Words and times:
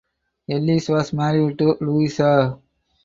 Ellis 0.49 0.89
was 0.89 1.13
married 1.13 1.59
to 1.59 1.77
Louisa. 1.79 2.57